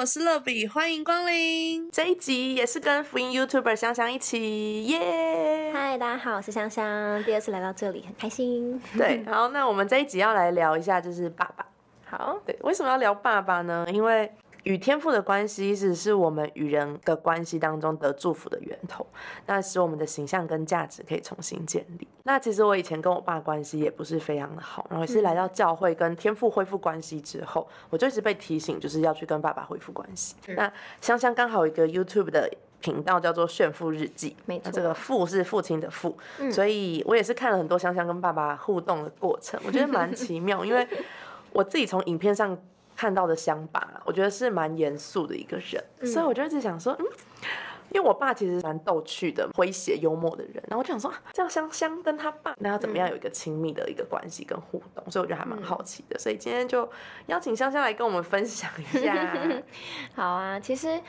[0.00, 1.90] 我是乐比，欢迎光临。
[1.90, 5.70] 这一集也是跟福音 YouTuber 香香一起，耶！
[5.74, 8.80] 嗨，大家好，我是香香，第二次来到这里，很开心。
[8.96, 11.66] 对，好，那我们这一集要来聊一下，就是爸爸。
[12.06, 13.86] 好，对，为什么要聊爸爸呢？
[13.92, 14.32] 因为
[14.64, 19.06] 与天赋的关系，直是我们与人的关系当中的祝福的源头，
[19.46, 22.06] 那使我们的形象跟价值可以重新建立。
[22.24, 30.34] 那其实我以前跟我爸关系也不是非常的好，然后也是来到教会跟天赋恢复关系之后，我就一直被提醒，就是要去跟爸爸恢复关系。
[30.48, 30.70] 那
[31.00, 36.16] 香香刚好有一个 YouTube 的频道叫做炫富日记，没错那这个父是父亲的父，
[36.52, 40.86] 所以我也是看了很多香香跟爸爸互动的过程，我觉得蛮奇妙，因为
[41.52, 42.56] 我自己从影片上
[43.00, 47.06] 看到的香爸，我觉得是蛮严肃的一个人，所以我就一直想说，嗯。
[47.92, 55.02] 因为我爸其实蛮逗趣的、诙谐幽默的人，然后我就想说，啊这样香香跟他爸，那要怎么样有一个亲密的一个关系跟互动？
[55.10, 56.88] 所以我觉得还蛮好奇的，所以今天就
[57.26, 59.36] 邀请香香来跟我们分享一下。
[60.14, 61.00] 好啊，其实，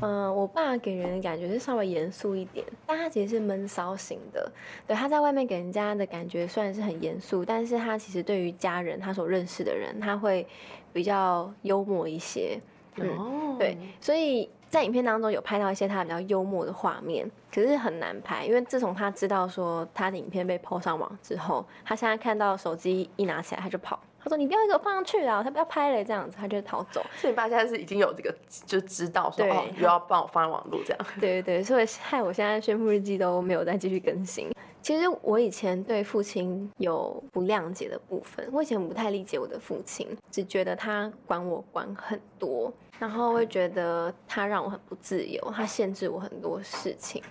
[0.00, 4.52] 嗯、我爸给人的感觉是稍微严肃一点，但他其实是闷骚型的。
[4.86, 10.46] 对，他在外面给人家的感觉虽然是很严肃，但是他其实对于家人，他所认识的人，他会
[10.92, 12.60] 比较幽默一些。
[12.96, 27.00] 嗯，哦对，所以在影片当中有拍到一些他比较幽默的画面，可是很难拍，因为自从他知道说他的影片被 PO 上网之后，他现在看到手机一拿起来他就跑，他说你不要给我放上去啊，他不要拍了这样子，他就逃走。
[27.16, 28.34] 所以你爸现在是已经有这个，
[28.66, 31.06] 就知道说对哦，又要帮我放在网络这样。
[31.20, 34.50] 对对对，所以害我现在宣布日记都没有再继续更新。
[34.82, 47.22] 其实我以前对父亲有不谅解的部分，我以前不太理解我的父亲，只觉得他管我管很多，然后会觉得他让我很不自由，他限制我很多事情，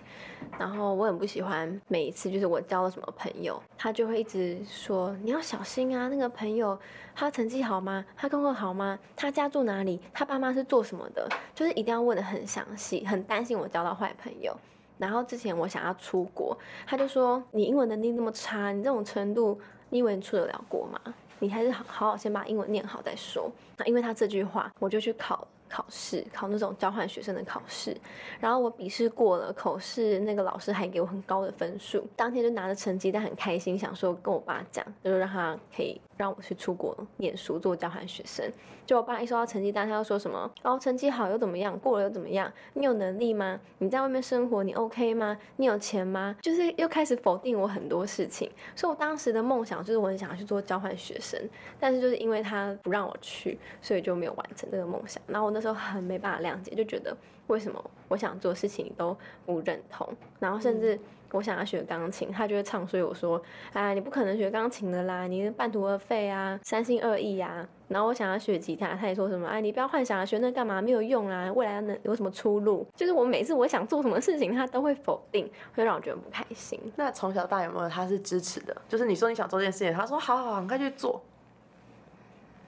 [0.60, 6.78] 然后我很不喜欢每一次就是我交了什么朋友，他就会一直说你要小心啊，那个朋友
[7.16, 8.06] 他成绩好吗？
[8.16, 8.98] 他功课好吗？
[9.16, 10.00] 他家住哪里？
[10.14, 11.28] 他爸妈是做什么的？
[11.56, 14.56] 就是一定要问的很详细，很担心我交到坏朋友。
[15.00, 16.56] 然后之前我想要出国，
[16.86, 21.00] 他就说你英文能力那么差，你这种程度，你以为你出得了国吗？
[21.40, 23.50] 你还是好好好先把英文念好再说。
[23.78, 27.96] 那因为他这句话，我就去考考试，考那种交换学生的考试。
[28.40, 38.52] 然后我笔试过了，口试那个老师还给我很高的分数，当天就拿着成绩单很开心，想说跟我爸讲，就是让他可以让我去出国念书做交换学生。
[38.86, 40.52] 就我爸一收到成绩单，他又说什么？
[40.64, 41.78] 哦，成绩好又怎么样？
[41.78, 42.52] 过了又怎么样？
[42.74, 43.60] 你有能力吗？
[43.78, 45.38] 你在外面生活，你 OK 吗？
[45.58, 46.36] 你有钱吗？
[46.42, 48.50] 就是又开始否定我很多事情。
[48.76, 51.40] 所以我当时的梦想就是我很想要去做交换学生，
[51.80, 55.22] 但是就是因为他不让我去，所以就没有完成这个梦想。
[55.28, 57.16] 然后我那时候很没办法谅解，就觉得
[57.48, 59.16] 为什么我想做事情你都
[59.46, 60.08] 不认同，
[60.40, 61.00] 然后甚至。
[61.32, 63.40] 我想要学钢琴，他就会唱衰我说
[63.74, 70.82] ：“哎，你不可能学钢琴的啦，你半途而废啊，三心二意啊。”然后我想要学吉他，他也说什么：“哎，你不要幻想了，学那干嘛？
[70.82, 76.80] 没有用啊，未来能有什么出路？”就是我每次我想做什么事情，他都会否定，会让我觉得不开心。
[76.96, 78.76] 那从小到大有没有他是支持的？
[78.88, 81.22] 就是你说你想做这件事情，他说好好好，你快去做。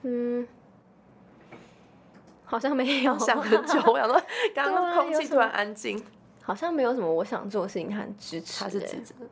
[0.03, 0.47] 嗯，
[2.51, 4.21] 好像没有，想很久， 我想说，
[4.53, 6.03] 刚对刚空气突然安静，
[6.43, 9.25] 好像没有什么我想做的事情，他很支持、欸他是支持的。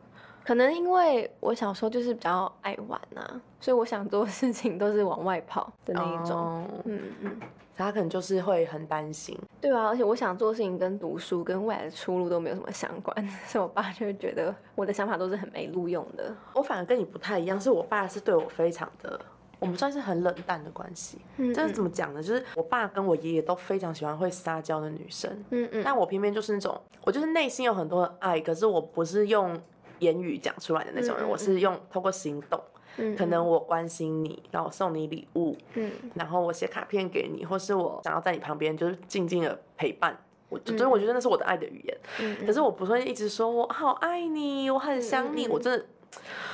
[0.46, 3.22] 可能因为我小时候就是比较爱玩呐、
[3.60, 6.38] 所以我想做的事情都是往外跑的那一种。
[6.38, 7.40] 哦嗯嗯。
[7.78, 9.38] 他可能就是会很担心。
[9.62, 13.16] 对啊，而且我想做的事情跟读书跟未来的出路都没有什么相关，
[13.48, 16.34] 所以我爸就会觉得我的想法都是很没路用的。
[16.54, 19.20] 我反而跟你不太一样，是我爸是对我非常的，
[19.60, 21.20] 我们算是很冷淡的关系。
[21.38, 22.24] 嗯这是怎么讲呢？
[22.24, 29.60] 就是我爸跟我爷爷都非常喜欢会撒娇的女生，嗯嗯，但我偏偏就是那种，我就是内心有很多的爱，可是我不是用
[30.00, 32.60] 言语讲出来的那种人，嗯嗯我是用透过行动。
[33.02, 40.18] 嗯可能我关心你，然后我送你礼物，嗯然后我写卡片给你，或是我想要在你旁边就是静静的陪伴。
[40.50, 41.98] 我所以我觉得那是我的爱的语言。
[42.20, 45.86] 嗯可是我不会一直说我好爱你，我很想你，我真的。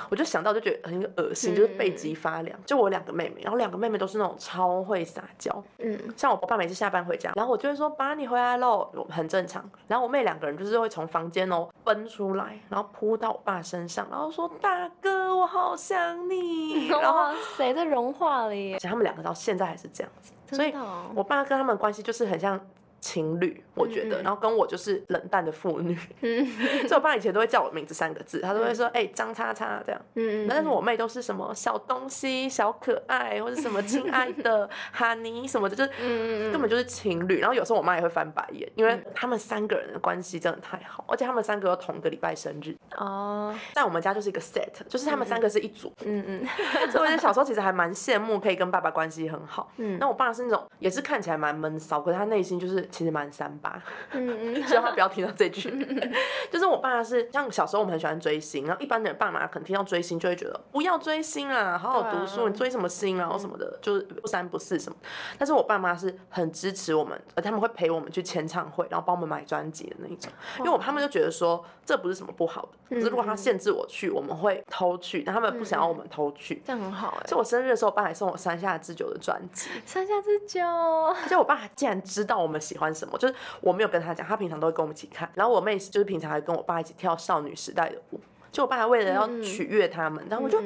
[0.09, 2.57] 我就想到就觉得很恶心，就是背脊发凉。
[2.65, 9.67] 就我两个妹妹，然后两个妹妹都是那种超会撒娇，嗯像我爸每次下班回家，然后我就会说爸你回来喽，很正常。
[9.87, 18.77] 然后我妹两个人就是会从房间哦奔出来，然后扑到我爸身上，然后说大哥我好想你，然后哇塞，这融化了耶！
[18.79, 20.73] 他们两个到现在还是这样子，所以
[21.15, 22.59] 我爸跟他们关系就是很像
[22.99, 25.95] 情侣，我觉得，然后跟我就是冷淡的妇女，
[26.87, 37.39] 所以我爸以前都会叫我名字三个字，他都会说，哎，张叉叉这样，嗯嗯，但是我妹都是什么小东西、小可爱，或者什么亲爱的 哈尼什么的，就是根本就是情侣。
[37.39, 42.75] 然后有时候我妈也会翻白眼，因为他们三个人的关系真的太好，而且他们三个又同个礼拜生日。
[42.97, 46.47] 哦，在我们家就是一个 set，就是他们三个是一组，嗯嗯，
[46.89, 52.84] 所以我觉得小时候其实还蛮羡慕可以跟爸爸关系很好，嗯，那我爸是那种也是看起来蛮闷骚，可是他内心就是。
[52.91, 55.69] 其实蛮三八，嗯嗯， 希望他不要听到这句。
[56.51, 64.97] 就是我爸是像小时候我们很喜欢追星，然后一般的爸妈可能听到追星就会觉得不要追星啊，好好读书，你追什么星啊，什么的，就是不三不四什么。
[65.37, 70.31] 但是我爸妈是很支持我们，而他们会陪我们去签唱会，然后帮我们买专辑的那一种。
[70.59, 77.27] 因为我他们就觉得说这不是什么不好的，可是如果他限制我去，我们会偷去，但他们不想要我们偷去，这样很好哎。
[77.27, 82.93] 就我生日的时候，我爸还送我山下智久的专辑，山下智久，而且我爸竟然知道我们喜欢。
[82.95, 83.17] 什么？
[83.17, 85.29] 就是我没有跟他讲，他平常都会跟我们一起看。
[85.33, 88.19] 然后我妹就是平常还跟我爸一起跳少女时代的舞。
[88.51, 90.61] 就我爸还为了要取悦他们，然后我就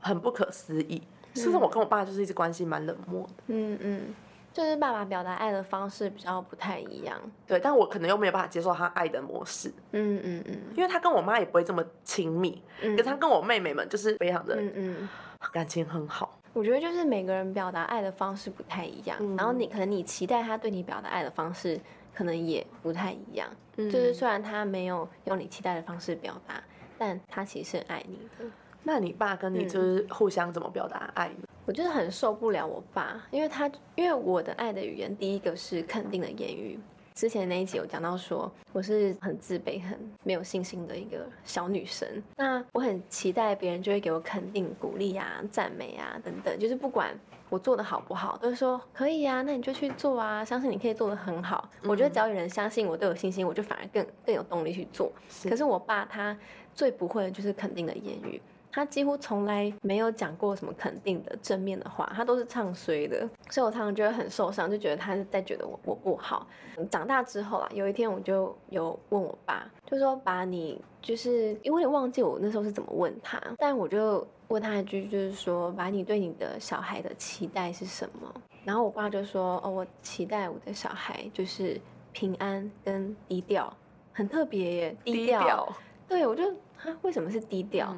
[0.00, 1.02] 很不可思议。
[1.34, 3.32] 是不是我跟我爸就是一直关系蛮冷漠的？
[3.46, 4.14] 嗯嗯，
[4.52, 7.18] 就是爸爸表达爱的方式比较不太一样。
[7.46, 9.72] 对，但我可能又没有办法接受他爱的模式。
[9.92, 15.08] 嗯嗯嗯，因为他跟我妈也不会这么亲密，可是他跟我妹妹们就是非常的嗯嗯
[15.50, 16.38] 感情很好。
[16.52, 21.80] 我觉得就是每个人表达爱的方式不太一样，然后你可能你期待他对你表达爱的方式
[22.14, 23.48] 可能也不太一样。
[23.76, 26.62] 就是虽然他没有用你期待的方式表达，
[26.98, 28.50] 但他其实是爱你的。
[28.82, 31.46] 那你爸跟你就是互相怎么表达爱呢？
[31.64, 36.78] 我就是很受不了我爸，因为他因为我的爱的语言第一个是肯定的言语。
[37.14, 42.08] 之前那一集有讲到说，我是很自卑、很没有信心的一个小女生。
[42.36, 47.16] 那我很期待别人就会给我肯定、鼓励啊、赞美啊等等，就是不管
[47.48, 51.68] 我做的好不好，都是说可以啊，那你就去做啊，相信你可以做的很好。
[51.84, 55.12] 我觉得只要有人相信我，都有信心，我就反而更更有动力去做。
[55.44, 56.36] 可是我爸他
[56.74, 58.40] 最不会的就是肯定的言语。
[58.72, 66.46] 他几乎从来没有讲过什么肯定的正面的话，他都是唱衰的，所以我常常觉得很受伤，就觉得他是在觉得我我不好。
[66.90, 78.34] 长大之后啊，有一天我就有问我爸，就说把，你就是因为忘记我那时候是怎么问他，但我就问他一句，就是说，把你对你的小孩的期待是什么？
[78.64, 81.78] 然后我爸就说，哦，我期待我的小孩就是
[82.12, 83.70] 平安跟低调，
[84.14, 85.68] 很特别耶，低调。
[86.08, 86.42] 对，我就
[86.78, 87.94] 他为什么是低调？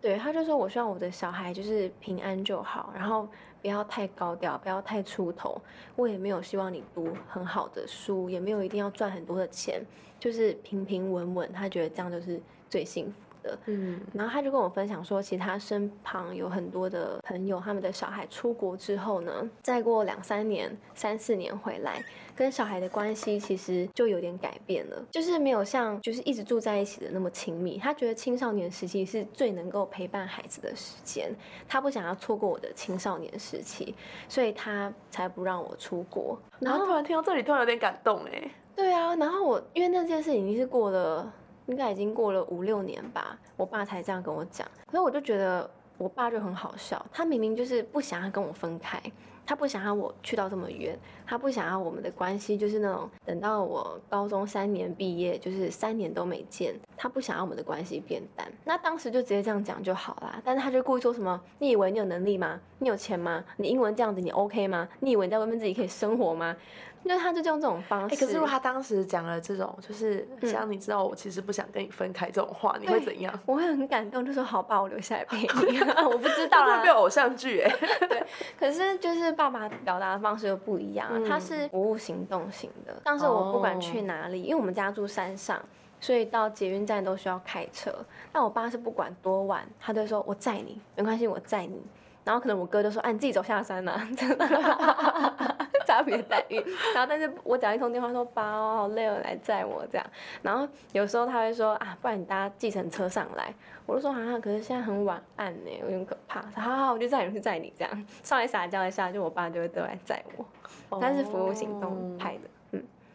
[0.00, 3.28] 对，他就说，我希望我的小孩就是平安就好，然后
[3.60, 5.60] 不要太高调，不要太出头。
[5.94, 9.82] 我也没有希望你读很好的书，也没有一定要赚很多的钱，
[10.18, 11.52] 就是平平稳稳。
[11.52, 13.29] 他觉得这样就是最幸福。
[13.42, 22.02] 的，嗯，然后他就跟我分享说，其实他身旁有很多的朋友，他们的小孩出国之后呢，再过两三年、三四年回来，
[22.34, 27.78] 跟小孩的关系其实就有点改变了，就是没有像就是一直住在一起的那么亲密。
[27.78, 31.34] 他觉得青少年时期是最能够陪伴孩子的时间，
[31.68, 33.94] 他不想要错过我的青少年时期，
[34.28, 36.38] 所以他才不让我出国。
[36.58, 38.50] 然后突然听到这里，突然有点感动哎。
[38.76, 41.30] 对啊，然后我因为那件事已经是过了。
[41.70, 44.66] 应该已经过了五六年吧，我爸才这样跟我讲。
[44.90, 49.00] 所以我就觉得我爸就很好笑，他明明就是不想要跟我分开，
[49.46, 58.50] 他不想要我去到这么远，他不想要我们的关系就是那种等到我高中三年毕业，就是三年都没见，他不想要我们的关系变淡。
[58.64, 60.42] 那当时就直接这样讲就好啦。
[60.44, 62.58] 但是他就故意说什么：“你以为你有能力吗？
[62.80, 63.44] 你有钱吗？
[63.58, 64.88] 你英文这样子你 OK 吗？
[64.98, 66.56] 你以为你在外面自己可以生活吗？”
[67.02, 68.16] 那他就用这种方式。
[68.16, 73.38] 可是如果他当时讲了这种，就是像你知道我其实不想跟你分开这种话，你会怎样？
[73.46, 75.78] 我会很感动，就说好吧，我留下来陪你。
[76.04, 77.74] 我不知道啊，会偶像剧哎。
[78.08, 78.22] 对，
[78.58, 82.94] 可是就是爸爸表达的方式又不一样，他是服务行动型的。
[83.02, 85.60] 当时我不管去哪里，因为我们家住山上，
[86.00, 87.94] 所以到捷运站都需要开车。
[88.30, 91.82] 但我爸是不管多晚，他都说我载你，没关系，我载你。
[92.24, 94.46] 然后可能我哥就说：“啊，你自己走下山呐，真的，
[95.86, 96.56] 差别待遇。”
[96.94, 100.06] 然后，但是我只要一通电话说：“爸，我好累哦，来载我这样。”
[100.42, 103.52] 然后有时候他会说：“啊，不然你搭计程车上来。”
[103.86, 111.00] 我就说：“啊，可是现在很晚暗呢，有点可怕。”好好，我就载你去载你这样， 稍微撒娇一下，就我爸就会都来载我。
[111.00, 112.40] 他是服务行动派的。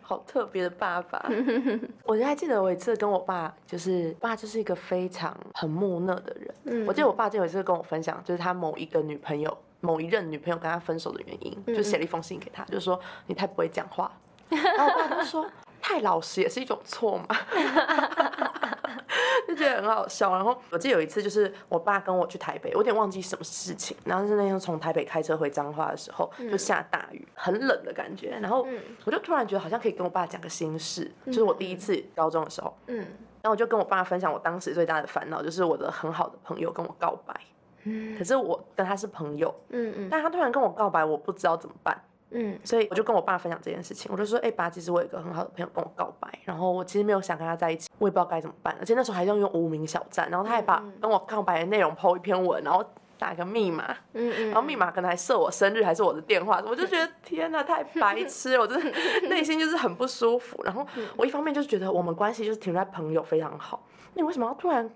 [0.08, 1.28] 好特别的爸爸，
[2.06, 6.56] 我就还记得我一次跟我爸，就是爸就是一个非常很木讷的人。
[6.66, 14.12] 嗯，我记得我爸就有一次跟我分享，就是他某一个女朋友，某一任女朋友跟他分手的原因，就写了一封信给他，就说你太不会讲话。
[14.50, 15.44] 然后我爸就说
[15.82, 17.26] 太老实也是一种错嘛。
[19.48, 20.32] 就觉得很好笑。
[20.36, 23.96] 然后我记得有一次，就是我爸跟我去台北，我有点忘记什么事情。
[24.04, 28.38] 然后是那天从台北开车回彰化的时候，就下大雨，很冷的感觉。
[28.42, 28.68] 然后
[29.06, 32.76] 我就突然觉得好像可以跟我爸讲个心事，就是我第一次高中的时候。
[32.88, 32.98] 嗯。
[32.98, 37.40] 然后我就跟我爸分享我当时最大的烦恼，就是我的很好的朋友跟我告白。
[37.84, 38.18] 嗯。
[38.18, 39.54] 可是我跟他是朋友。
[39.70, 40.10] 嗯嗯。
[40.10, 41.96] 但他突然跟我告白，我不知道怎么办。
[42.32, 52.84] 嗯，所以我就跟我爸分享这件事情，我就说，哎爸，其实我有一个很好的朋友跟我告白，然后我其实没有想跟他在一起，我也不知道该怎么办，而且那时候还用用无名小站，然后他还把跟我告白的内容抛一篇文，然后
[53.18, 58.92] 打个密码，嗯嗯，然后密码可能还设我生日还是我的电话，我就觉得 天哪，太白痴了，我真的
[59.30, 63.82] 内心就是很不舒服，然后我一方面就是觉得我们关系就是停在朋友非常好，
[64.14, 64.90] 你为什么要突然？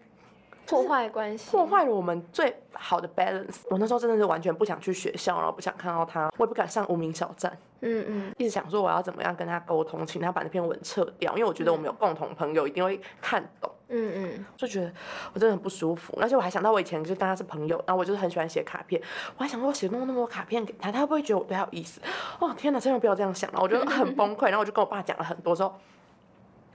[0.69, 3.61] 破坏关系，破坏了我们最好的 balance。
[3.69, 7.57] 我那时候真的是完全不想去学校，然后不想看到他，我也不敢上无名小站。
[7.81, 13.71] 嗯嗯，一直想说我要怎么样跟他沟通，请他把那篇文撤掉，因为我觉得我们有共同朋友一定会看懂。
[13.91, 14.93] 嗯嗯，就觉得
[15.33, 19.01] 我真的很不舒服，而且我还想到我以前就是跟他是朋友，然后我就是很喜欢写卡片，
[19.37, 21.99] 我还想说我写那么那么多卡片给他，他会不会觉得我对他有意思？
[22.39, 24.45] 哦天哪，千万不要这样想了，我觉得很崩溃。
[24.45, 25.73] 然后我就跟我爸讲了很多，之后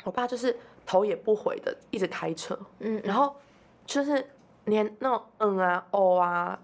[0.02, 3.36] 我爸就是头也不回的一直开车，嗯，然后
[3.86, 4.30] 就是。
[4.66, 6.58] 连那种嗯啊哦啊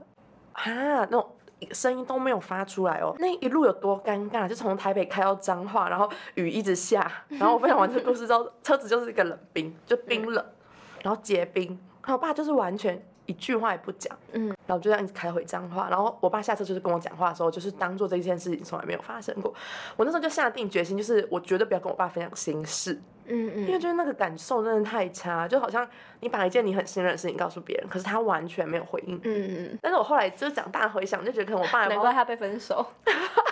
[0.53, 1.31] 啊那种
[1.71, 4.49] 声音都没有发出来哦，那一路有多尴尬？
[4.49, 10.43] 就从台北开到彰化，然后雨一直下， 然后我分享完这个故事之后，车子就是一个冷冰，就冰冷，
[11.03, 11.79] 然后结冰。
[12.01, 15.91] 然后我爸就是完全一句话也不讲，嗯，然后就这样一直开回彰化。
[15.91, 19.53] 然后我爸下车就是跟我讲话的时候，就是当做这件事情从来没有发生过。
[19.99, 22.99] 我那时候就下定决心，就是我绝对不要跟我爸分享心事。
[23.31, 25.89] 嗯嗯，因为就是那个感受真的太差，就好像
[26.21, 29.17] 你把一件你很信任的事情告诉别人，可是他完全没有回应。
[29.25, 32.87] 嗯嗯，但是我后来就是长大回想，就觉得可能我爸难怪他被分手。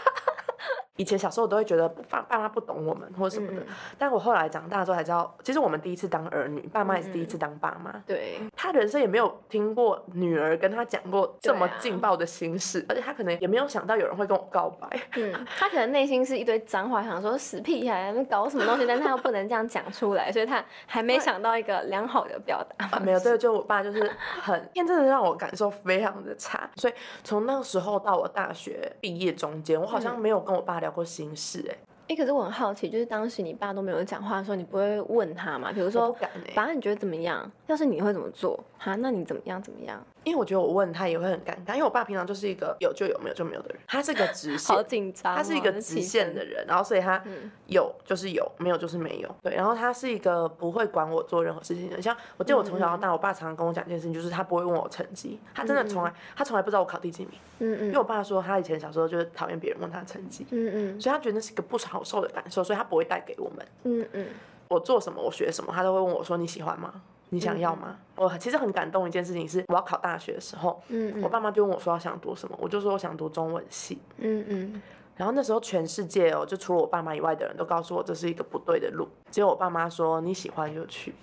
[0.98, 3.64] 以前小时候我都会觉得爸爸妈不懂我们或者什么的，
[3.96, 8.02] 但我后来长大之后才知道，其实我们第一次当儿女，爸妈也是第一次当爸妈。
[8.04, 15.00] 对，他人生也没有听过女儿跟他讲过这么劲爆的心事，而且他可能也没有想到有人会跟我告白。
[15.14, 22.98] 嗯，他可能内心是一堆脏话，想说死屁孩，搞什么东西，但是他又不能这样讲出来，所以他还没想到一个良好的表达。
[22.98, 24.10] 没有，对，就我爸就是
[24.42, 30.87] 很，天真的让我感受非常的差，所以从那个时候到我大学毕业中间，我好像没有跟我爸聊。
[30.90, 31.76] 过心事哎。
[32.08, 35.70] 哎，可是我很好奇，就是当时你爸都没有讲话的时候，你不会问他吗？
[35.70, 36.10] 比如说，
[36.54, 37.50] 爸，你觉得怎么样？
[37.66, 38.58] 要是你会怎么做？
[38.78, 39.60] 哈，那你怎么样？
[39.60, 40.02] 怎么样？
[40.28, 43.78] 因为我觉得我问他也会很尴尬，因为我爸平常就是一个有就有，没有就没有的人。
[43.86, 45.36] 他是个直线， 好紧张。
[45.36, 47.22] 他是一个直线的人，然后所以他
[47.66, 49.36] 有就是有，没有就是没有。
[49.42, 52.00] 对，然后他是一个不会管我做任何事情的。
[52.00, 57.32] 像我记得我从小到大，我爸常常跟我讲一件事情，就是他不会问我成绩，他真的从来他从来不知道我考第几名。
[57.58, 57.86] 嗯嗯。
[57.86, 60.46] 因为我爸说他以前小时候就是讨厌别人问他成绩。
[60.50, 61.00] 嗯嗯。
[61.00, 62.78] 所以他觉得那是一个不好受的感受，所以。
[62.78, 63.66] 他不会带给我们。
[63.82, 64.26] 嗯嗯，
[64.68, 67.02] 我做什么，我学什么，他都会问我说：“你喜欢吗？
[67.30, 74.82] 你想要吗？”我其实很感动一件事情是，我要考大学的时候，嗯我爸妈就问我说：“要想读什么？”我就说：“我想读中文系。”嗯嗯，
[75.16, 81.14] 然后那时候全世界哦，就除了我爸妈以外的人都告诉我这是一个不对的路，结果我爸妈说：“你喜欢就去。”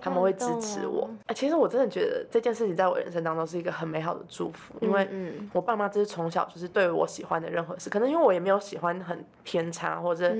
[0.00, 1.10] 他们会支持我。
[1.26, 5.06] 哎，其实我真的觉得这件事情在我人生当中是一个很美好的祝福，因为
[5.52, 10.34] 我爸妈就是从小就是对我喜欢的任何事，可能因为我也没有喜欢很偏差或者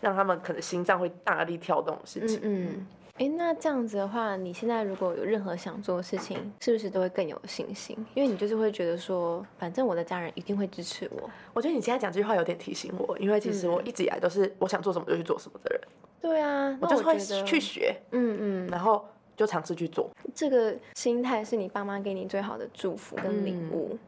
[0.00, 2.40] 让他们可能心脏会大力跳动的事情。
[2.42, 2.86] 嗯，
[3.18, 7.96] 哎，那这样子的话，你现在如果有任何想做的事情，是不是都会更有信心？
[8.14, 11.28] 因为你就是会觉得说，反正我的家人一定会支持我。
[11.52, 15.80] 我觉得你现在讲这句话有点提醒我，因为其实我一直以来都是我想做什么就去做什么的人。
[16.20, 19.04] 对啊，我就是会去学，嗯嗯，然后
[19.36, 20.10] 就尝试去做。
[20.34, 23.90] 这个心态是你爸妈给你最好的祝福跟礼物。
[23.92, 23.98] 嗯，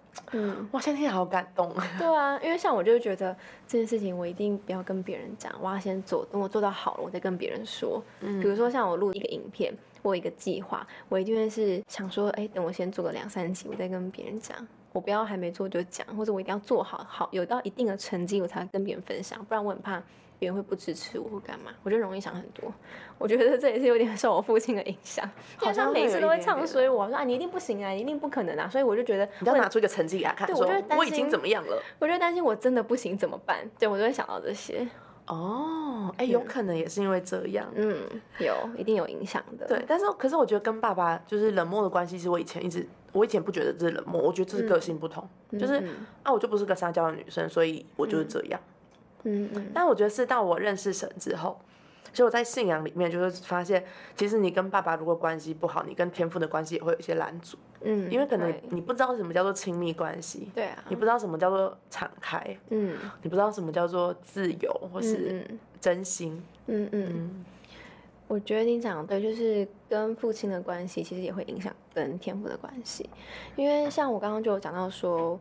[0.73, 1.73] 哇，现在好感动。
[1.99, 3.37] 对啊，因为像我就觉得
[3.67, 8.03] 这件事情我一定不要跟别人讲，我要先做，等我做到好了，我再跟别人说。
[8.21, 14.57] 嗯，比如说像我录一个影片，我有一个计划，我一定会是想说，哎，等我先做个两三集，我再跟别人讲。
[14.93, 20.03] 我不要还没做就讲，或者我一定要做好好，有到一定的成绩，我才跟别人分享，不然我很怕。
[20.39, 21.71] 别人会不支持我，或干嘛？
[21.83, 22.73] 我就容易想很多。
[23.19, 28.67] 我觉得这也是有点受我父亲的影响，好像每次都会唱衰我，说啊你一定不行啊，一定不可能啊。
[28.67, 30.57] 所以我就觉得你要拿出一个成绩给他看，对
[30.97, 31.79] 我已经怎么样了。
[31.99, 33.59] 我就担心我真的不行怎么办？
[33.79, 34.89] 对我就会想到这些。
[35.27, 37.71] 哦，哎，有可能也是因为这样。
[37.75, 37.99] 嗯，
[38.39, 39.67] 有一定有影响的。
[39.67, 45.83] 对，但是可是我觉得跟爸爸就是冷漠的关系，是我以前一直我以前不觉得这是冷漠，我觉得这是个性不同，就是
[46.23, 48.61] 啊我就不是个撒娇的女生，所以我就是这样。
[49.25, 51.61] 嗯嗯，但我觉得是到我认识神之后，
[52.13, 53.85] 所以我在信仰里面就会发现，
[54.17, 57.59] 其实你跟爸爸如果关系不好，你跟天父的关系也会有一些拦阻。
[57.83, 65.45] 嗯，因为可能你不知道什么叫做亲密关系，对啊，你不知道什么叫做敞开，嗯，你不知道什么叫做自由或是
[65.81, 67.45] 真心，嗯嗯。
[68.27, 73.09] 我觉得你讲的对，就是跟父亲的关系，其实也会影响跟天赋的关系。
[73.57, 75.39] 因为像我刚刚就有讲到说，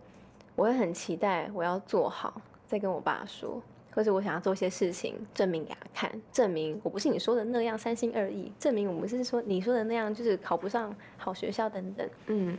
[0.56, 3.62] 我会很期待我要做好，再跟我爸说，
[3.94, 12.10] 或者我想要做一些事情证明给他看，证明我不是你说的那样三心二意，证明我不是说你说的那样就是考不上好学校等等。
[12.28, 12.58] 嗯，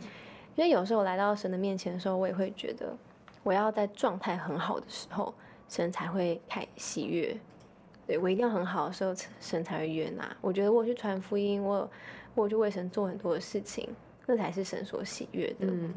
[0.55, 2.95] 因为有时候我来到神的面前的时候，我也会觉得，
[3.43, 5.33] 我要在状态很好的时候，
[5.69, 7.37] 神才会开喜悦。
[8.07, 10.35] 对我一定要很好的时候，神才会悦纳。
[10.41, 11.89] 我觉得我去传福音，我
[12.35, 13.89] 我就为神做很多的事情，
[14.25, 15.67] 那才是神所喜悦的。
[15.67, 15.93] 嗯，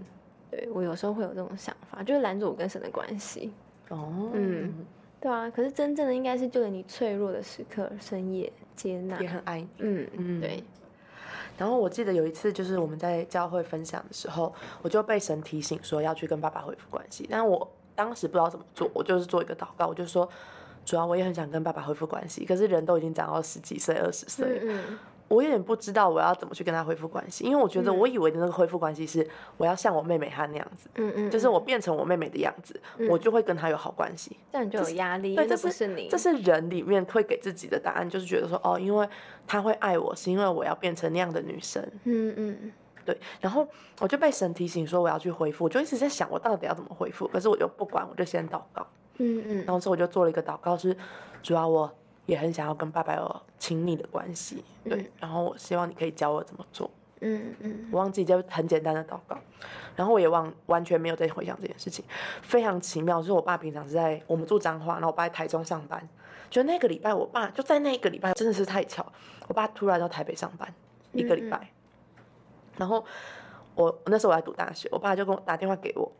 [0.50, 3.52] 对我有时候会有这种想法，就是拦住我跟神的关系。
[3.88, 4.84] 哦，嗯，
[5.20, 5.48] 对啊。
[5.50, 9.68] 可是真正的应该是就在你脆弱的时刻，深夜接纳，也很爱你。
[9.78, 10.62] 嗯嗯，对。
[11.56, 20.28] 然后我记得有一次，就是我们在教会分享的时候，我就被神提醒说要去跟爸爸恢复关系，但我当时不知道怎么做，我就是做一个祷告，我就说。
[20.86, 24.60] 主要我也很想跟爸爸恢复关系，可是人都已经长到十几岁、二十岁，
[25.34, 29.26] 我有点不知道我要怎么去跟他恢复关系，因为我觉得我以为的那个恢复关系是
[29.56, 39.08] 我要像我妹妹她那样子，嗯嗯，就是我变成我妹妹的样子，我就会跟她有好关系，这样就有压力，对，这不是你，这是人里面会给自己的答案，就是觉得说哦，因为
[39.46, 42.72] 他会爱我，是因为我要变成那样的女生，嗯嗯，
[43.04, 43.66] 对，然后
[44.00, 48.86] 我就被神提醒说我要去恢复，我就一直在想我到底要怎么恢复，可是我就不管，我就先祷告。
[49.18, 50.96] 嗯嗯，然后之后我就做了一个祷告，是
[51.40, 51.88] 主要我
[52.26, 56.90] 也很想要跟爸爸有亲密的关系，对，然后我希望你可以教我怎么做。
[57.20, 59.38] 嗯嗯，我忘记就很简单的祷告，
[59.96, 62.04] 然后我也忘完全没有在回想这件事情，
[62.42, 66.06] 非常奇妙，就是我爸平常是在我们住彰化，然后我爸在台中上班，
[66.50, 69.04] 就那个礼拜我爸就在那个礼拜真的是太巧，
[69.48, 70.72] 我爸突然到台北上班
[71.12, 71.70] 一个礼拜，
[72.76, 73.02] 然后
[73.74, 76.10] 我那时候我在读大学，我爸就跟我打电话给我。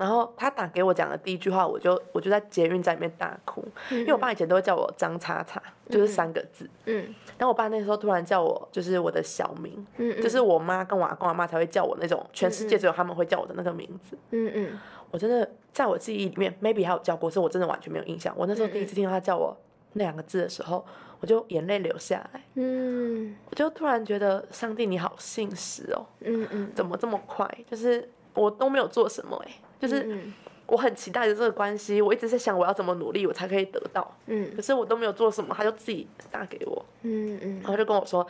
[0.00, 6.66] 然后他打给我讲的第一句话，我就我就在捷运站里面大哭，因为我爸以前都会叫我张叉叉，就是三个字。
[6.86, 7.14] 嗯。
[7.36, 14.16] 然后我爸那时候突然叫我，就是我的小名，嗯就是我妈跟我阿公阿妈才会叫我那种，全世界只有他们会叫我的那个名字。
[14.30, 14.78] 嗯嗯。
[15.10, 18.32] 我真的在我记忆里面，maybe 还有叫过，是我真的完全没有印象。
[18.38, 19.54] 我那时候第一次听到他叫我
[19.92, 20.82] 那两个字的时候，
[21.20, 22.40] 我就眼泪流下来。
[22.54, 23.36] 嗯。
[23.50, 26.06] 我就突然觉得上帝你好信实哦。
[26.20, 26.72] 嗯嗯。
[26.74, 27.46] 怎么这么快？
[27.70, 29.52] 就是我都没有做什么哎。
[29.80, 30.20] 就是
[30.66, 34.16] 我很期待的这个关系，我一直在想我要怎么努力我才可以得到。
[34.26, 36.84] 嗯，可是我都没有做什么，他就自己打给我。
[37.02, 38.24] 嗯嗯，然后就跟我说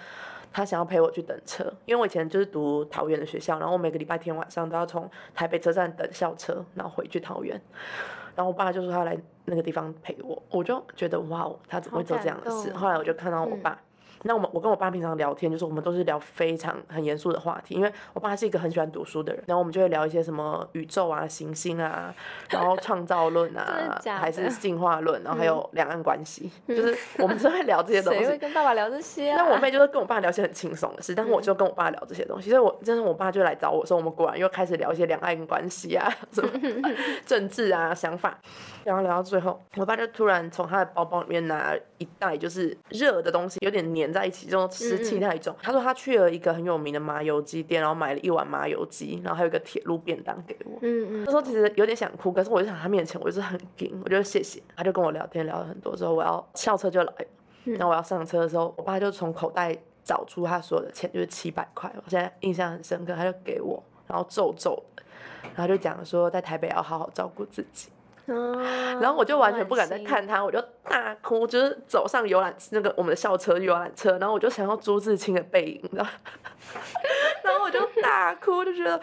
[0.51, 7.61] 他想要陪我去等车，因为我以前就是读桃园的学校，然后我每个礼拜天晚上都要从台北车站等校车，然后回去桃园。
[8.35, 12.73] 然后我爸就说他来那个地方陪我，我就觉得哇，他怎么会做这样的事？
[12.73, 13.79] 后来我就看到我爸。
[14.23, 22.15] 那我们我跟我爸平常聊天，就是我们都是聊非常很严肃的话题，因为我爸是一个很喜欢读书的人，然后我们就会聊一些什么宇宙啊、行星啊，
[22.51, 28.21] 然后创造论啊， 还是进化论，然后还有两岸关系， 就是我们是会聊这些东西。
[28.21, 29.35] 谁会跟爸爸聊这些？
[29.35, 36.51] 那我妹就是跟我爸聊些很轻松的事，但是我就跟我爸聊这些东西，所以我真的我爸就来找我说，我们果然又开始聊一些两岸关系啊， 什么
[37.25, 38.39] 政治啊想法，
[38.85, 44.10] 然后聊到最后，我爸就突然从他的包包里面拿一袋就是热的东西，有点黏。
[44.13, 45.55] 在一起，这种湿气太重。
[45.63, 50.79] 他说他去了一个很有名的麻油鸡店，然后买了一碗麻油鸡，然后还有一个铁路便当给我。
[50.83, 51.25] 嗯嗯。
[51.25, 54.63] 那时候其实有点想哭，可是我就想他面前，我就是很硬，我就谢谢。
[54.77, 57.13] 他就跟我聊天聊了很多，之后我要校车就来，
[57.65, 65.03] 然后我要上车的时候，我爸就从口袋找出他所有的钱，就是七百块，我现在印象很深刻，他就给我，然后皱皱的，
[65.55, 67.89] 然后就讲说在台北要好好照顾自己。
[69.01, 76.07] 然后我就完全不敢再看他，我就大哭，就是走上游览那个我们的校车游览车，然后我就想要朱自清的背影，你知道？
[77.43, 79.01] 然后我就大哭，就觉得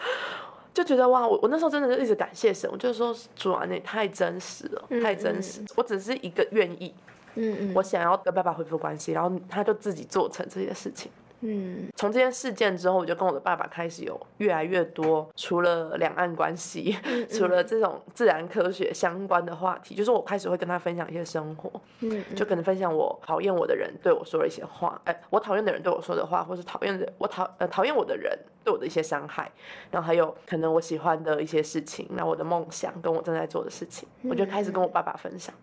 [0.72, 6.94] 就觉得哇，我我那时候真的是一直感谢神，我就说主啊，你太真实了，太真实，我只是一个愿意，
[7.34, 11.10] 嗯嗯，我想要跟爸爸恢复关系，然后他就自己做成这些事情。
[11.40, 16.96] 嗯，从这件事件之后，我就跟我的爸爸开始有越来越多除了两岸关系，
[17.30, 21.70] 除了这种自然科学相关的话题，就是我开始会跟他分享一些生活，
[22.00, 29.50] 嗯，就可能分享我讨厌我的人对我说了一些话，哎，我讨厌的人对我说的话，或是讨厌的我讨呃讨厌我的人对我的一些伤害，
[29.92, 35.54] 然后还有可能我喜欢的一些事情，那我的梦想跟我正在做的事情，我就开始跟我爸爸分享，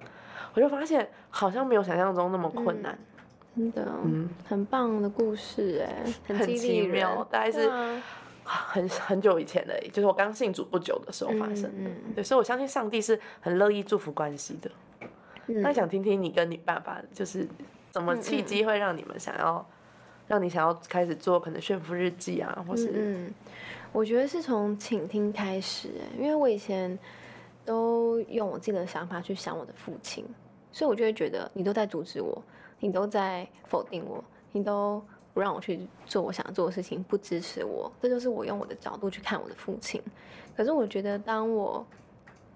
[0.54, 2.98] 我就发现好像没有想象中那么困难。
[3.56, 6.04] 真的，嗯，很棒的故事哎，
[6.36, 7.70] 很奇妙，大概是
[8.44, 11.90] 很很久以前的，就是我刚信主不久的时候发生的。
[12.16, 14.70] 对，所以我相信上帝是很乐意祝福关系的。
[15.48, 17.48] 那想听听你跟你爸爸，就是
[17.92, 19.66] 怎么契机会让你们想要，
[20.28, 22.92] 让你想要开始做可能炫富日记啊，或是？
[22.94, 23.34] 嗯，
[23.94, 26.98] 我觉得是从倾听开始哎，因为我以前
[27.64, 30.26] 都用我自己的想法去想我的父亲，
[30.72, 32.44] 所以我就会觉得你都在阻止我。
[32.80, 40.02] 你都在否定我，你都不让我去做我想做的事情，不支持我，这就是我用我的角度去看我的父亲。
[40.56, 41.86] 可是我觉得，当我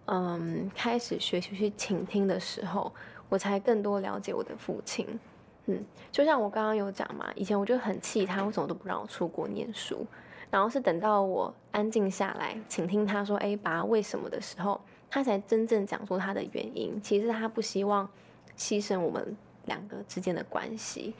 [0.06, 2.92] 嗯开始学习去倾听的时候，
[3.28, 5.08] 我才更多了解我的父亲。
[5.66, 10.06] 嗯，就像我刚刚有讲嘛，以前我就很气他，为什么都不让我出国念书？
[10.50, 17.00] 然后是等到我安静下来，倾听他说：“哎，爸，为什么？”的时候，他才真正讲出他的原因。
[17.04, 18.10] 其实他不希望
[18.58, 21.14] 牺牲我们两个之间的关系。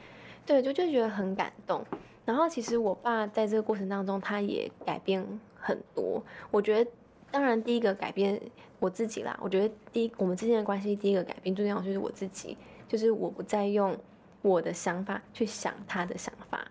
[0.46, 1.84] 对，就就觉得很感动。
[2.24, 5.24] 然后其实我爸在这个过程当中，他也改变
[5.54, 6.22] 很多。
[6.50, 6.90] 我觉得，
[7.30, 8.40] 当然第一个改变
[8.78, 9.38] 我自己啦。
[9.42, 12.56] 我觉得第一，我们之间的关系第一个改变最重要就是我自己，
[12.88, 13.96] 就是我不再用。
[14.42, 16.66] 我的想法去想他的想法，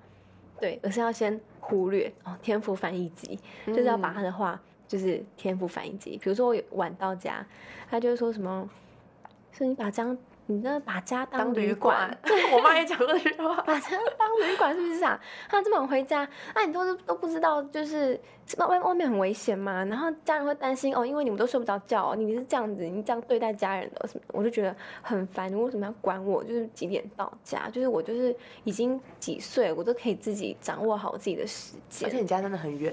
[0.60, 6.18] 对，而是要先忽略哦，天赋翻译机就是要把他的话就是天赋翻译机。
[6.18, 7.46] 比如说我晚到家，
[7.88, 8.68] 他就会说什么，
[9.52, 10.18] 说你把张。
[10.52, 12.10] 你真的把家当旅馆？
[12.52, 15.20] 我妈也讲过这句话，把家当旅馆是不是啊？
[15.48, 18.20] 他这么晚回家，那你都是都不知道，就是
[18.58, 19.86] 外外面很危险嘛？
[19.86, 24.24] 然后家人会担心哦，因为你们都睡不着觉，你是这样子，你这样对待家人的什么？
[24.30, 26.44] 我就觉得很烦，你为什么要管我？
[26.44, 27.70] 就是几点到家？
[27.70, 32.10] 就是我就是已经几岁，我都可以自己掌握好自己的时间。
[32.10, 32.92] 而且你家真的很远，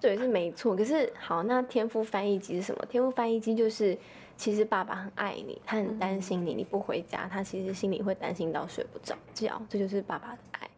[0.00, 0.76] 对，是没错。
[0.76, 2.84] 可是好，那天赋翻译机是什么？
[2.88, 3.96] 天赋翻译机就是。
[4.36, 10.68] 其实爸爸很爱你，他很担心你，你不回家，他其实心里会担心到睡不着觉，这就是爸爸的爱。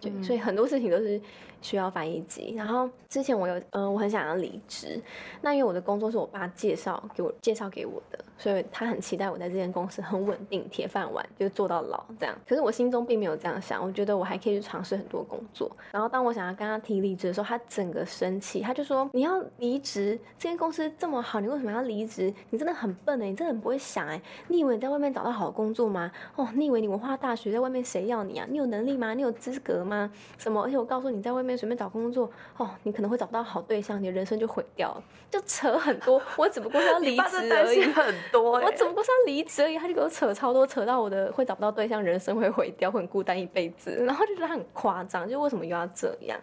[0.00, 1.20] 对，所以很多事情都是。
[1.62, 5.00] 需要翻译机，然后之前我有，嗯，我很想要离职，
[5.40, 12.36] 那因为我的工作是我爸介绍给我介绍给我的，所以他很期待我在这间公司很稳定，铁饭碗，就做到老这样。
[12.46, 15.70] 可是我心中并没有这样想，我觉得我还可以去尝试很多工作。
[15.92, 20.18] 然后当我想要跟他提离职的时候，他整个生气，他就说：“你要离职？
[20.36, 22.32] 这间公司这么好，你为什么要离职？
[22.50, 26.10] 你真的很笨哎，你真的很不会想哎，你以为你在外面找到好工作吗？
[26.34, 28.46] 哦，你以为你文化大学在外面谁要你啊？
[28.50, 29.14] 你有能力吗？
[29.14, 30.10] 你有资格吗？
[30.38, 30.64] 什么？
[30.64, 31.51] 而且我告诉你，在外面。
[31.56, 36.20] 随便找工作哦，你可能会找不到好对象，你的人生就毁掉了，就扯很多。
[36.36, 38.52] 我只不过是要 离职而已，很多。
[38.60, 44.04] 我只不过是要离职而已，他就给我扯超多，扯到我的会找不到对象，人生会毁掉，会很孤单一辈子。
[44.04, 46.38] 然后就觉得他很夸张，就为什么又要这样？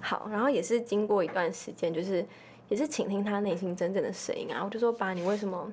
[0.00, 2.24] 好，然后也是经过一段时间，就是
[2.68, 4.62] 也是倾听他内心真正的声音啊。
[4.64, 5.72] 我就说爸，你为什么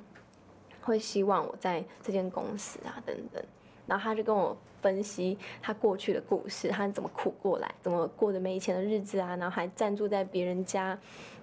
[0.82, 3.02] 会希望我在这间公司啊？
[3.06, 3.44] 等等。
[3.92, 4.58] 然后他就跟我。
[4.82, 10.98] 分析他过去的故事，他怎么苦过来，怎么过着没钱的日子啊，然后还暂住在别人家，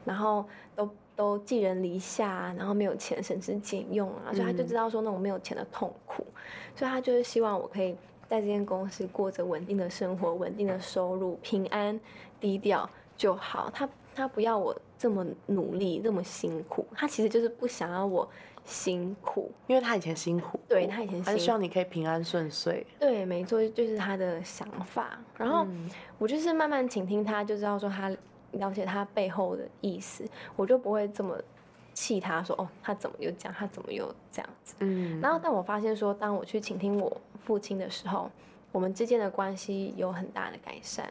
[0.04, 6.26] 然后都都寄人篱下，然后没有钱，省吃俭用啊，所以他就知道说那种没有钱的痛苦，
[6.74, 7.94] 所以他就是希望我可以
[8.28, 12.00] 在这间公司过着稳定的生活，稳定的收入，平安
[12.40, 13.70] 低调就好。
[13.72, 18.28] 他他不要我这么努力，这么辛苦，他其实就是不想要我。
[18.68, 22.86] 辛苦，因为他以前辛苦，对他以前，他希望你可以平安顺遂。
[23.00, 25.18] 对，没错，就是他的想法。
[25.38, 25.66] 然后
[26.18, 28.14] 我就是慢慢倾听他，就知道说他
[28.52, 30.22] 了解他背后的意思，
[30.54, 31.34] 我就不会这么
[31.94, 34.74] 气他，说哦，他怎么又这样，他怎么又这样子。
[34.80, 35.18] 嗯。
[35.18, 38.30] 然后，但我发现说，当我去倾听我父亲的时候，
[38.70, 41.10] 我们之间的关系有很大的改善。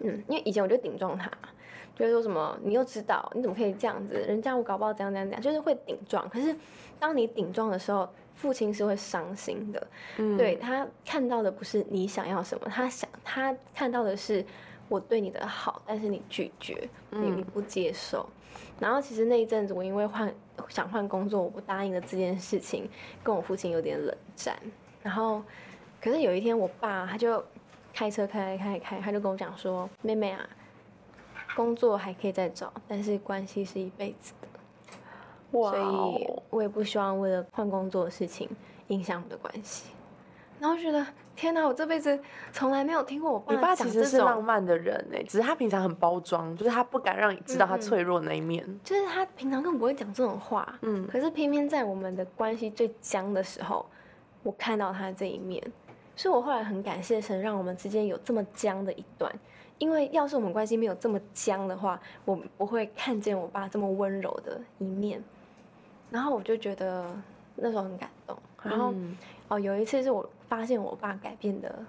[0.00, 1.30] 嗯，因为以前我就顶撞他。
[1.96, 4.14] 就是说什么，你又知道，你怎么可以这样子？
[4.14, 6.28] 人家我搞不好怎样怎样怎样，就是会顶撞。
[6.28, 6.54] 可是
[6.98, 9.86] 当你顶撞的时候，父亲是会伤心的。
[10.16, 14.44] 嗯，对他看到的不是你想要什么，他想他看到的是
[14.88, 18.28] 我对你的好，但是你拒绝，你你不接受。
[18.80, 20.34] 然后其实那一阵子，我因为换
[20.68, 22.90] 想换工作，我不答应了这件事情，
[23.22, 24.56] 跟我父亲有点冷战。
[25.00, 25.40] 然后
[26.02, 27.44] 可是有一天，我爸他就
[27.92, 30.44] 开车开开开，他就跟我讲说：“妹妹啊。”
[31.54, 34.48] 工作还可以再找，但是关系是一辈子的，
[35.50, 38.48] 所以我也不希望为了换工作的事情
[38.88, 39.90] 影响我们的关系。
[40.60, 41.04] 然后觉得
[41.36, 42.18] 天哪，我这辈子
[42.52, 43.54] 从来没有听过我爸。
[43.54, 48.64] 你爸其实是浪漫的人哎，只是他平常很包装，就是他不敢让你知道他脆弱那一面。
[48.82, 53.84] 就是他平常根本不会讲这种话，嗯，可是偏偏在我们的关系最僵的时候，
[54.42, 55.62] 我看到他这一面，
[56.16, 59.30] 所以我后来很感谢神，让我们之间有这么僵的一段。
[59.78, 65.22] 因为要是我们关系没有这么僵的话，我不会看见我爸这么温柔的一面。
[66.10, 67.10] 然后我就觉得
[67.56, 68.36] 那时候很感动。
[68.62, 68.94] 然后
[69.48, 71.84] 哦，有一次是我发现我爸改变的，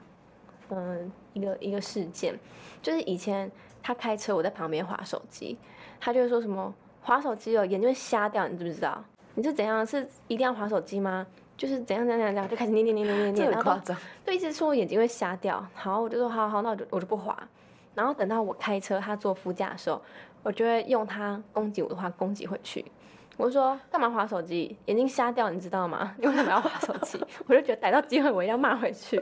[0.70, 2.38] 嗯，一个一个事件，
[2.82, 3.50] 就是以前
[3.82, 5.58] 他开车，我在旁边划手机，
[6.00, 9.02] 他就会说什么划手机哦，眼睛会瞎掉，你知不知道？
[9.36, 9.86] 你是怎样？
[9.86, 11.26] 是一定要划手机吗？
[11.56, 13.80] 就是怎样怎样怎样，就开始念念念念念念，然后
[14.26, 15.66] 对，一直说我眼睛会瞎掉。
[15.74, 17.48] 好，我就说好好，那我就我就不划。
[17.96, 20.00] 然后等到我开车，他坐副驾的时候，
[20.44, 22.86] 我就会用他攻击我的话攻击回去。
[23.38, 24.78] 我就说干嘛划手机？
[24.86, 26.14] 眼睛瞎掉，你知道吗？
[26.18, 27.20] 你 为什么要划手机？
[27.48, 29.22] 我就觉得逮到机会我一定要骂回去。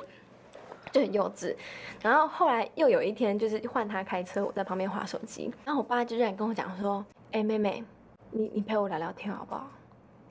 [0.92, 1.56] 就很幼稚。
[2.02, 7.84] 然后后来又有一天，就是换他开车，我在旁边划手机，然后我爸就这样跟我讲说：“哎，妹妹，
[8.30, 9.68] 你你陪我聊聊天好不好？”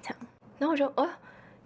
[0.01, 0.19] 这样，
[0.59, 1.09] 然后我就哦。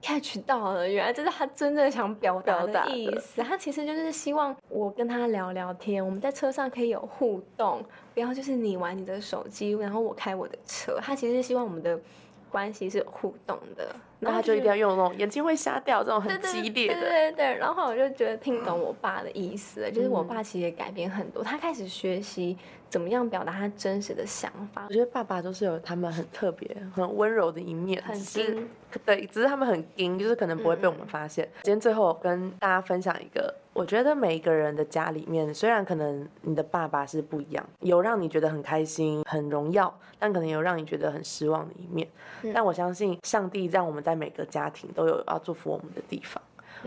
[0.07, 3.42] Catch 到了，原来这是他真正想表达的意思。
[3.42, 11.01] 他其实就是希望我跟他聊聊天，我们在车上可以有互动，不要就是你玩你的手机，然后我开我的车。
[11.03, 11.99] 他其实是希望我们的
[12.49, 13.88] 关系是有互动的。
[14.21, 17.01] 那他就一定要用那种眼睛会瞎掉这种很激烈的。
[17.01, 17.55] 对对对。
[17.57, 22.57] 然后我就觉得听懂我爸的意思了，就是我爸其实也改变很多，他开始学习。
[22.88, 24.87] 怎么样表达他真实的想法？
[24.88, 28.68] 我觉得爸爸都是有他们很特别、很温柔的一面，很硬。
[29.05, 31.46] 对，只是他们很硬，就是可能不会被我们发现。
[31.62, 42.09] 今天最后跟大家分享一个，我觉得每一个人的家里面，虽然可能你的爸爸是不一样，有让你觉得很开心、很荣耀，但可能有让你觉得很失望的一面。
[42.55, 46.42] 但我相信上帝让我们在每个家庭都有要祝福我们的地方。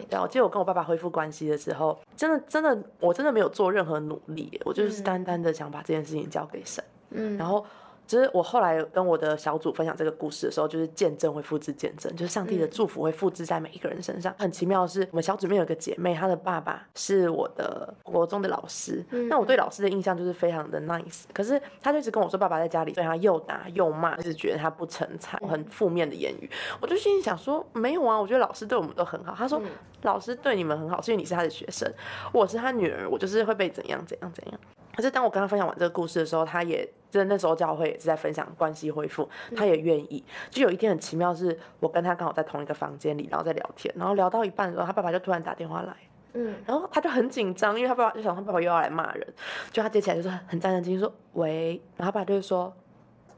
[0.10, 6.84] 对，我记得我跟我爸爸恢复关系的时候，真的真的，我真的没有做任何努力，我就是单单的想把这件事情交给神。
[7.12, 7.66] 嗯，然后。
[8.10, 14.34] 其实我后来跟我的小组分享这个故事的时候，就是见证会复制见证，就是上帝的祝福会复制在每一个人身上。
[14.40, 19.06] 很奇妙的是，我们小组里面有个姐妹，她的爸爸是我的国中的老师。
[19.30, 26.50] 那我对老师的印象就是非常的 nice，可是她就一直跟我说，爸爸在家里对她又打又骂，一直觉得她不成才，很负面的言语。
[26.82, 29.36] 我就心里想说，没有啊，我觉得老师对我们都很好。
[29.38, 29.62] 他说，
[30.02, 31.88] 老师对你们很好，是因为你是他的学生，
[32.34, 34.60] 我是他女儿，我就是会被怎样怎样怎样。
[34.96, 40.24] 可是当我跟他分享完这个故事的时候，他也在那时候教会也是在分享关系恢复，他也愿意。
[40.50, 45.94] 就有一天很奇妙，是我跟他刚好在同一个房间里，然后在聊天，然后聊到一半的时候，他爸爸就突然打电话来，
[46.34, 49.28] 嗯，然后他就很紧张，因为他爸爸就想他爸爸又要来骂人，
[49.72, 52.74] 就他接起来就是很战战兢兢说喂，然后他爸就说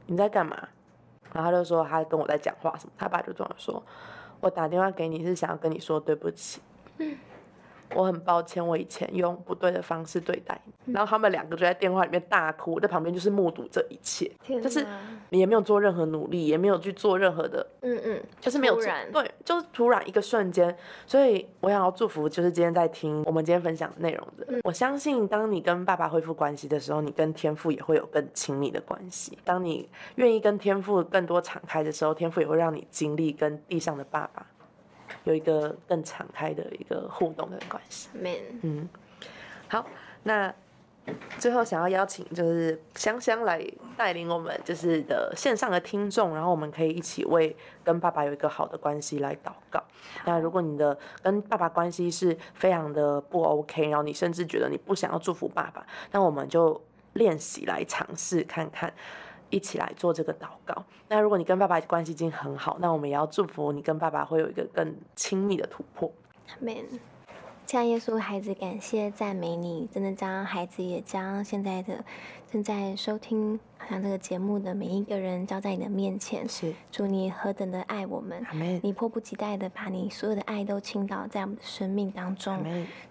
[0.06, 0.56] 你在干嘛？
[1.32, 3.82] 然后他就说他跟我在讲话什么，他爸就这样说，
[4.40, 6.60] 我打电话给你是想要跟你说对不起。
[6.98, 7.16] 嗯。
[7.94, 10.92] 我很抱歉，我以前用不对的方式对待你。
[10.92, 14.86] 然后他们两个就在电话里面大哭，我在旁边就是目睹这一切，就是
[15.30, 18.76] 你也没有做任何努力，也没有去做任何的，嗯嗯，就是没有
[19.12, 20.76] 对，就是突然一个瞬间。
[21.06, 24.60] 所以我想要祝福，就是今天在听我们今天分享的内容的。
[24.64, 29.38] 我相信，当你跟爸爸恢复关系的时候，你跟天赋也会有更亲密的关系。
[29.44, 34.46] 当你愿意跟天赋更多敞开的时候，天赋也会让你经历跟地上的爸爸。
[35.24, 38.08] 有一个更敞开的一个互动的关系。
[38.62, 38.88] 嗯，
[39.68, 39.86] 好，
[40.22, 40.52] 那
[41.38, 43.60] 最后想要邀请就是香香来
[43.96, 49.82] 带领我们，就是的线上的听众，然后我们可以一起为跟爸爸有一个好的关系来祷告。
[50.24, 56.80] 那如果你的跟爸爸关系是非常的不 OK，然后你甚至觉得你不想要祝福爸爸，那我们就
[57.14, 58.92] 练习来尝试看看。
[59.52, 60.84] 一起来做这个祷告。
[61.06, 66.10] 那如果你跟爸爸关系已经很好，那我们也要祝福你跟爸爸会有一个更亲密的突破。
[66.60, 66.84] Amen。
[67.64, 72.04] 亲爱耶稣，孩子感谢赞美你，真的将孩子也将现在的
[72.50, 76.46] 正在收听好像这个节目的每一个人交在你的面前。
[76.48, 78.44] 是，祝你何等的爱我们。
[78.82, 82.62] 你迫不及待的把你所有的爱都倾倒在我们的生命当中。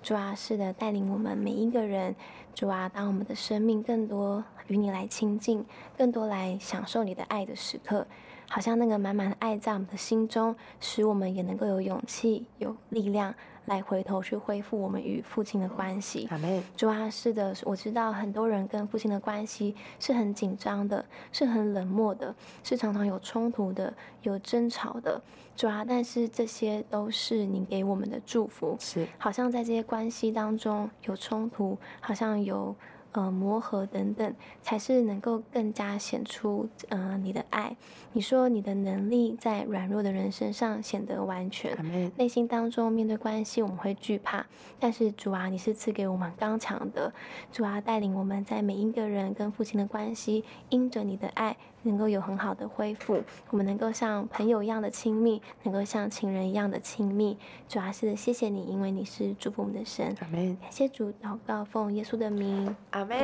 [0.03, 2.13] 主啊，是的，带领我们每一个人。
[2.53, 5.65] 主啊，当我们的生命更多与你来亲近，
[5.97, 8.07] 更多来享受你的爱的时刻，
[8.47, 13.35] 好像那个满满的爱在我们的心中，使我们也能够有勇气、有力量。
[13.65, 16.27] 来回头去恢复我们与父亲的关系。
[16.75, 25.21] 主啊，是的，我知道很多人跟父亲的关系是很紧张的，是很冷漠的，是常常有冲突的，有争吵的。
[25.55, 28.75] 主啊，但是这些都是你给我们的祝福。
[28.79, 32.75] 是，好像在这些关系当中有冲突，好像有。
[33.13, 37.75] 呃，磨合等等，才是能够更加显出呃你的爱。
[38.13, 41.75] 你说你的能力在软弱的人身上显得完全，
[42.17, 44.45] 内心当中面对关系我们会惧怕，
[44.79, 47.13] 但是主啊，你是赐给我们刚强的，
[47.51, 51.57] 主啊带领我们在每一个人跟父亲的关系，因着你的爱。
[51.83, 57.37] 能够有很好的恢复，我们能够像朋友一样的亲密，能够像情人一样的亲密。
[57.67, 60.15] 主要是谢谢你，因为你是祝福我们的神。
[60.19, 60.57] 阿门。
[60.61, 62.75] 感谢主，祷告奉耶稣的名。
[62.91, 63.17] 阿门。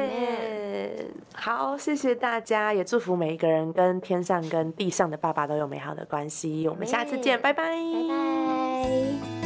[1.34, 6.67] 好，谢谢大家，也祝福每一个人跟天上跟地上的爸爸都有美好的关系。
[6.67, 7.63] 我们下次见，拜拜。
[7.63, 9.37] 拜拜。